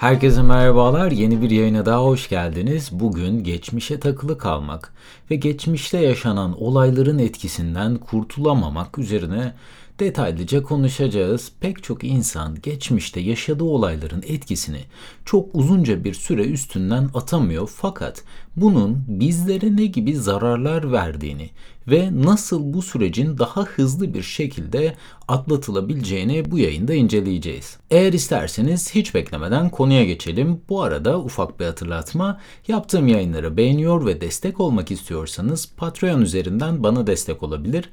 [0.00, 1.10] Herkese merhabalar.
[1.10, 2.88] Yeni bir yayına daha hoş geldiniz.
[2.92, 4.92] Bugün geçmişe takılı kalmak
[5.30, 9.54] ve geçmişte yaşanan olayların etkisinden kurtulamamak üzerine
[10.00, 11.52] detaylıca konuşacağız.
[11.60, 14.80] Pek çok insan geçmişte yaşadığı olayların etkisini
[15.24, 18.24] çok uzunca bir süre üstünden atamıyor fakat
[18.56, 21.50] bunun bizlere ne gibi zararlar verdiğini
[21.88, 24.96] ve nasıl bu sürecin daha hızlı bir şekilde
[25.28, 27.76] atlatılabileceğini bu yayında inceleyeceğiz.
[27.90, 30.60] Eğer isterseniz hiç beklemeden konuya geçelim.
[30.68, 32.40] Bu arada ufak bir hatırlatma.
[32.68, 37.90] Yaptığım yayınları beğeniyor ve destek olmak istiyorsanız Patreon üzerinden bana destek olabilir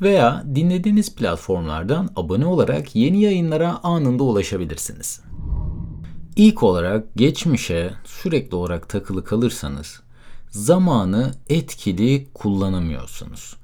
[0.00, 5.20] veya dinlediğiniz platformlardan abone olarak yeni yayınlara anında ulaşabilirsiniz.
[6.36, 10.00] İlk olarak geçmişe sürekli olarak takılı kalırsanız
[10.50, 13.56] zamanı etkili kullanamıyorsunuz.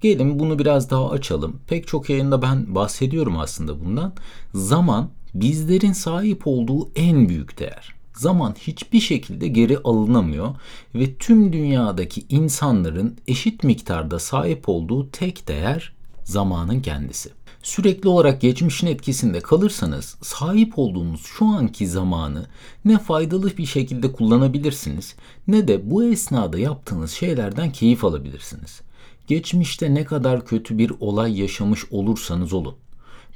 [0.00, 1.60] Gelin bunu biraz daha açalım.
[1.66, 4.12] Pek çok yayında ben bahsediyorum aslında bundan.
[4.54, 7.99] Zaman bizlerin sahip olduğu en büyük değer.
[8.14, 10.54] Zaman hiçbir şekilde geri alınamıyor
[10.94, 15.92] ve tüm dünyadaki insanların eşit miktarda sahip olduğu tek değer
[16.24, 17.30] zamanın kendisi.
[17.62, 22.46] Sürekli olarak geçmişin etkisinde kalırsanız sahip olduğunuz şu anki zamanı
[22.84, 25.14] ne faydalı bir şekilde kullanabilirsiniz
[25.48, 28.80] ne de bu esnada yaptığınız şeylerden keyif alabilirsiniz.
[29.26, 32.74] Geçmişte ne kadar kötü bir olay yaşamış olursanız olun.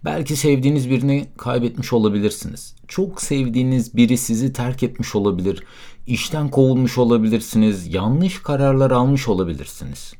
[0.05, 2.75] Belki sevdiğiniz birini kaybetmiş olabilirsiniz.
[2.89, 5.65] Çok sevdiğiniz biri sizi terk etmiş olabilir.
[6.07, 7.95] İşten kovulmuş olabilirsiniz.
[7.95, 10.13] Yanlış kararlar almış olabilirsiniz.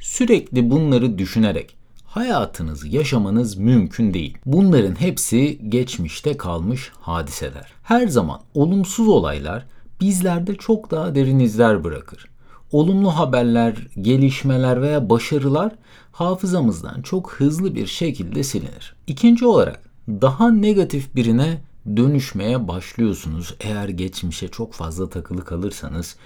[0.00, 4.38] Sürekli bunları düşünerek hayatınızı yaşamanız mümkün değil.
[4.46, 7.72] Bunların hepsi geçmişte kalmış hadiseler.
[7.82, 9.66] Her zaman olumsuz olaylar
[10.00, 12.31] bizlerde çok daha derin izler bırakır.
[12.72, 15.72] Olumlu haberler, gelişmeler veya başarılar
[16.12, 18.96] hafızamızdan çok hızlı bir şekilde silinir.
[19.06, 21.60] İkinci olarak daha negatif birine
[21.96, 26.16] dönüşmeye başlıyorsunuz eğer geçmişe çok fazla takılı kalırsanız.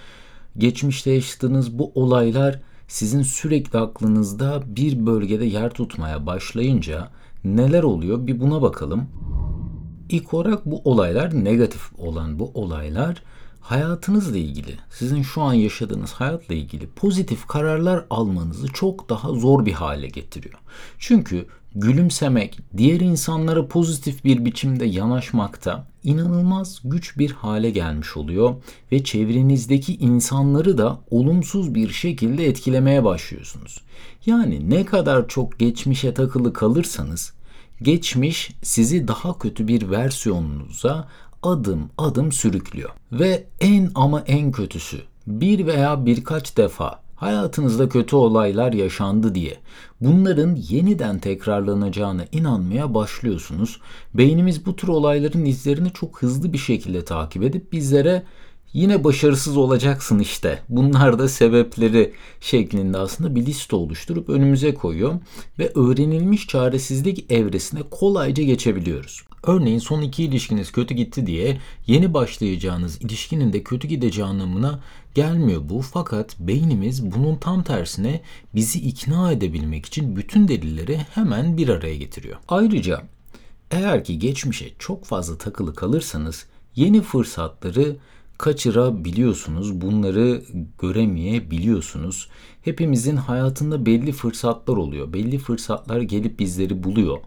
[0.58, 7.08] Geçmişte yaşadığınız bu olaylar sizin sürekli aklınızda bir bölgede yer tutmaya başlayınca
[7.44, 9.06] neler oluyor bir buna bakalım.
[10.08, 13.22] İlk olarak bu olaylar negatif olan bu olaylar
[13.68, 19.72] hayatınızla ilgili, sizin şu an yaşadığınız hayatla ilgili pozitif kararlar almanızı çok daha zor bir
[19.72, 20.58] hale getiriyor.
[20.98, 28.54] Çünkü gülümsemek, diğer insanlara pozitif bir biçimde yanaşmakta inanılmaz güç bir hale gelmiş oluyor
[28.92, 33.80] ve çevrenizdeki insanları da olumsuz bir şekilde etkilemeye başlıyorsunuz.
[34.26, 37.32] Yani ne kadar çok geçmişe takılı kalırsanız
[37.82, 41.08] geçmiş sizi daha kötü bir versiyonunuza
[41.46, 42.90] adım adım sürüklüyor.
[43.12, 49.56] Ve en ama en kötüsü bir veya birkaç defa hayatınızda kötü olaylar yaşandı diye
[50.00, 53.80] bunların yeniden tekrarlanacağına inanmaya başlıyorsunuz.
[54.14, 58.22] Beynimiz bu tür olayların izlerini çok hızlı bir şekilde takip edip bizlere
[58.76, 60.58] yine başarısız olacaksın işte.
[60.68, 65.14] Bunlar da sebepleri şeklinde aslında bir liste oluşturup önümüze koyuyor
[65.58, 69.22] ve öğrenilmiş çaresizlik evresine kolayca geçebiliyoruz.
[69.42, 74.80] Örneğin son iki ilişkiniz kötü gitti diye yeni başlayacağınız ilişkinin de kötü gideceği anlamına
[75.14, 75.82] gelmiyor bu.
[75.82, 78.20] Fakat beynimiz bunun tam tersine
[78.54, 82.36] bizi ikna edebilmek için bütün delilleri hemen bir araya getiriyor.
[82.48, 83.02] Ayrıca
[83.70, 87.96] eğer ki geçmişe çok fazla takılı kalırsanız yeni fırsatları
[88.38, 89.80] kaçırabiliyorsunuz.
[89.80, 90.42] Bunları
[90.78, 92.28] göremeyebiliyorsunuz.
[92.62, 95.12] Hepimizin hayatında belli fırsatlar oluyor.
[95.12, 97.18] Belli fırsatlar gelip bizleri buluyor.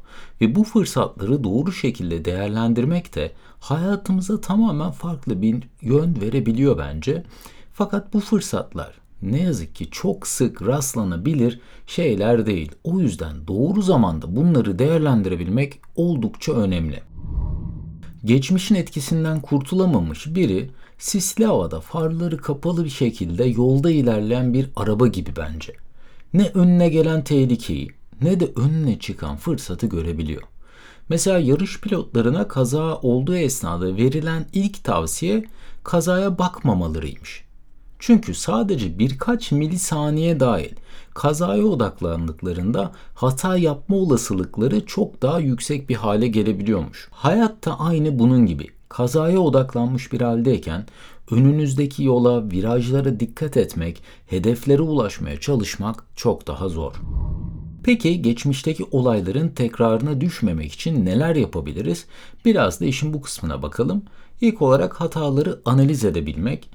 [0.42, 7.24] Ve bu fırsatları doğru şekilde değerlendirmek de hayatımıza tamamen farklı bir yön verebiliyor bence.
[7.74, 12.72] Fakat bu fırsatlar ne yazık ki çok sık rastlanabilir şeyler değil.
[12.84, 17.00] O yüzden doğru zamanda bunları değerlendirebilmek oldukça önemli.
[18.26, 25.30] Geçmişin etkisinden kurtulamamış biri sisli havada farları kapalı bir şekilde yolda ilerleyen bir araba gibi
[25.38, 25.74] bence.
[26.34, 27.90] Ne önüne gelen tehlikeyi
[28.22, 30.44] ne de önüne çıkan fırsatı görebiliyor.
[31.10, 35.46] Mesela yarış pilotlarına kaza olduğu esnada verilen ilk tavsiye
[35.84, 37.44] kazaya bakmamalarıymış.
[38.00, 40.72] Çünkü sadece birkaç milisaniye dahil
[41.14, 47.08] kazaya odaklandıklarında hata yapma olasılıkları çok daha yüksek bir hale gelebiliyormuş.
[47.12, 50.86] Hayatta aynı bunun gibi kazaya odaklanmış bir haldeyken
[51.32, 56.94] önünüzdeki yola, virajlara dikkat etmek, hedeflere ulaşmaya çalışmak çok daha zor.
[57.84, 62.06] Peki geçmişteki olayların tekrarına düşmemek için neler yapabiliriz?
[62.46, 64.04] Biraz da işin bu kısmına bakalım.
[64.42, 66.70] İlk olarak hataları analiz edebilmek,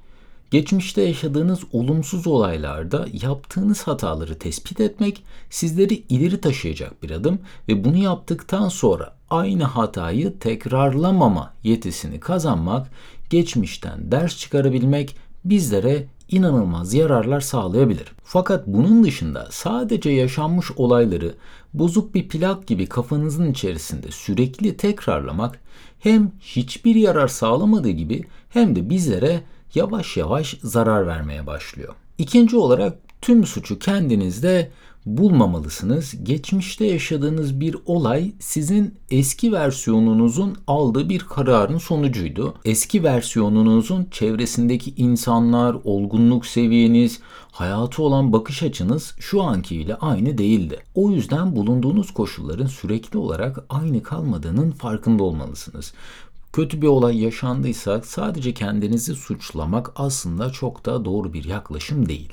[0.55, 7.97] Geçmişte yaşadığınız olumsuz olaylarda yaptığınız hataları tespit etmek sizleri ileri taşıyacak bir adım ve bunu
[7.97, 12.91] yaptıktan sonra aynı hatayı tekrarlamama yetisini kazanmak,
[13.31, 18.13] geçmişten ders çıkarabilmek bizlere inanılmaz yararlar sağlayabilir.
[18.25, 21.35] Fakat bunun dışında sadece yaşanmış olayları
[21.73, 25.61] bozuk bir plak gibi kafanızın içerisinde sürekli tekrarlamak
[25.99, 29.41] hem hiçbir yarar sağlamadığı gibi hem de bizlere
[29.77, 31.95] yavaş yavaş zarar vermeye başlıyor.
[32.19, 34.71] İkinci olarak tüm suçu kendinizde
[35.07, 36.15] bulmamalısınız.
[36.23, 42.55] Geçmişte yaşadığınız bir olay sizin eski versiyonunuzun aldığı bir kararın sonucuydu.
[42.65, 47.21] Eski versiyonunuzun çevresindeki insanlar, olgunluk seviyeniz,
[47.53, 50.79] hayatı olan bakış açınız şu ankiyle aynı değildi.
[50.95, 55.93] O yüzden bulunduğunuz koşulların sürekli olarak aynı kalmadığının farkında olmalısınız.
[56.55, 62.33] Kötü bir olay yaşandıysa sadece kendinizi suçlamak aslında çok da doğru bir yaklaşım değil.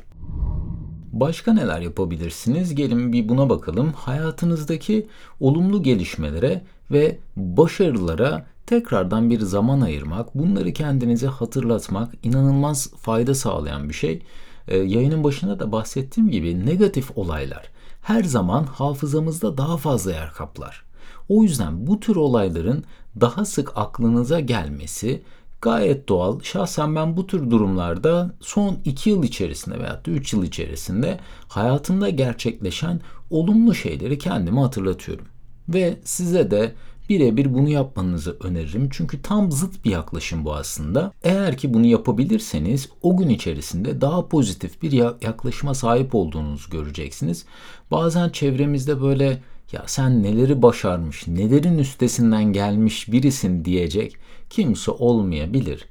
[1.13, 2.75] Başka neler yapabilirsiniz?
[2.75, 3.94] Gelin bir buna bakalım.
[3.94, 5.07] Hayatınızdaki
[5.39, 13.94] olumlu gelişmelere ve başarılara tekrardan bir zaman ayırmak, bunları kendinize hatırlatmak inanılmaz fayda sağlayan bir
[13.94, 14.23] şey.
[14.68, 17.69] Ee, yayının başında da bahsettiğim gibi negatif olaylar
[18.01, 20.91] her zaman hafızamızda daha fazla yer kaplar.
[21.31, 22.83] O yüzden bu tür olayların
[23.22, 25.22] daha sık aklınıza gelmesi
[25.62, 26.39] Gayet doğal.
[26.44, 33.01] Şahsen ben bu tür durumlarda son 2 yıl içerisinde veya 3 yıl içerisinde hayatımda gerçekleşen
[33.30, 35.25] olumlu şeyleri kendime hatırlatıyorum.
[35.69, 36.75] Ve size de
[37.10, 38.89] birebir bunu yapmanızı öneririm.
[38.92, 41.13] Çünkü tam zıt bir yaklaşım bu aslında.
[41.24, 44.92] Eğer ki bunu yapabilirseniz o gün içerisinde daha pozitif bir
[45.22, 47.45] yaklaşıma sahip olduğunuzu göreceksiniz.
[47.92, 54.15] Bazen çevremizde böyle ya sen neleri başarmış, nelerin üstesinden gelmiş birisin diyecek
[54.50, 55.85] kimse olmayabilir.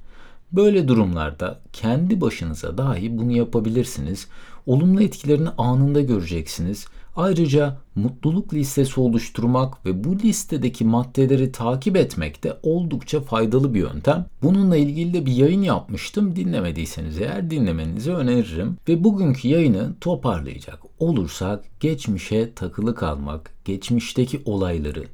[0.52, 4.28] Böyle durumlarda kendi başınıza dahi bunu yapabilirsiniz.
[4.66, 6.86] Olumlu etkilerini anında göreceksiniz.
[7.20, 14.26] Ayrıca mutluluk listesi oluşturmak ve bu listedeki maddeleri takip etmek de oldukça faydalı bir yöntem.
[14.42, 16.36] Bununla ilgili de bir yayın yapmıştım.
[16.36, 18.76] Dinlemediyseniz eğer dinlemenizi öneririm.
[18.88, 25.04] Ve bugünkü yayını toparlayacak olursak geçmişe takılı kalmak, geçmişteki olayları,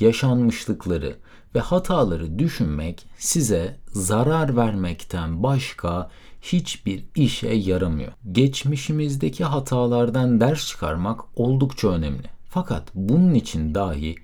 [0.00, 1.16] yaşanmışlıkları
[1.54, 6.10] ve hataları düşünmek size zarar vermekten başka
[6.52, 8.12] hiçbir işe yaramıyor.
[8.32, 12.28] Geçmişimizdeki hatalardan ders çıkarmak oldukça önemli.
[12.48, 14.14] Fakat bunun için dahi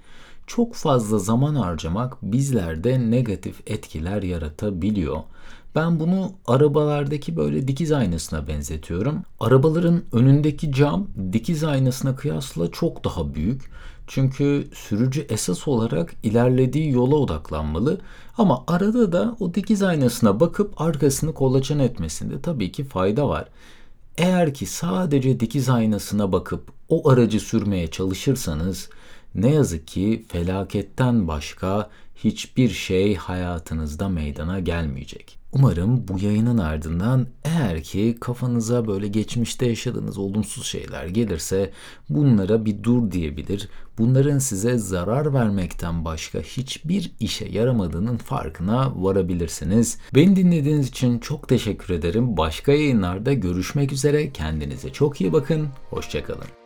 [0.47, 5.19] çok fazla zaman harcamak bizlerde negatif etkiler yaratabiliyor.
[5.75, 9.23] Ben bunu arabalardaki böyle dikiz aynasına benzetiyorum.
[9.41, 13.71] Arabaların önündeki cam dikiz aynasına kıyasla çok daha büyük.
[14.13, 18.01] Çünkü sürücü esas olarak ilerlediği yola odaklanmalı
[18.39, 23.49] ama arada da o dikiz aynasına bakıp arkasını kolaçan etmesinde tabii ki fayda var.
[24.19, 28.91] Eğer ki sadece dikiz aynasına bakıp o aracı sürmeye çalışırsanız
[29.35, 35.41] ne yazık ki felaketten başka hiçbir şey hayatınızda meydana gelmeyecek.
[35.53, 41.73] Umarım bu yayının ardından eğer ki kafanıza böyle geçmişte yaşadığınız olumsuz şeyler gelirse
[42.09, 43.69] bunlara bir dur diyebilir.
[44.01, 49.99] Bunların size zarar vermekten başka hiçbir işe yaramadığının farkına varabilirsiniz.
[50.15, 52.37] Beni dinlediğiniz için çok teşekkür ederim.
[52.37, 54.33] Başka yayınlarda görüşmek üzere.
[54.33, 55.69] Kendinize çok iyi bakın.
[55.91, 56.60] Hoşçakalın.